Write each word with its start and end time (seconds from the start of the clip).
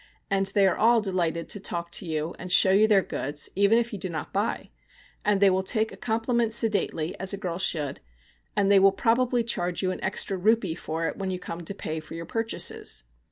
And 0.31 0.47
they 0.47 0.65
are 0.65 0.75
all 0.79 0.99
delighted 0.99 1.47
to 1.49 1.59
talk 1.59 1.91
to 1.91 2.07
you 2.07 2.33
and 2.39 2.51
show 2.51 2.71
you 2.71 2.87
their 2.87 3.03
goods, 3.03 3.51
even 3.55 3.77
if 3.77 3.93
you 3.93 3.99
do 3.99 4.09
not 4.09 4.33
buy; 4.33 4.71
and 5.23 5.39
they 5.39 5.51
will 5.51 5.61
take 5.61 5.91
a 5.91 5.95
compliment 5.95 6.53
sedately, 6.53 7.15
as 7.19 7.33
a 7.33 7.37
girl 7.37 7.59
should, 7.59 7.99
and 8.55 8.71
they 8.71 8.79
will 8.79 8.91
probably 8.91 9.43
charge 9.43 9.83
you 9.83 9.91
an 9.91 10.03
extra 10.03 10.37
rupee 10.37 10.73
for 10.73 11.07
it 11.07 11.17
when 11.17 11.29
you 11.29 11.37
come 11.37 11.61
to 11.61 11.75
pay 11.75 11.99
for 11.99 12.15
your 12.15 12.25
purchases. 12.25 13.03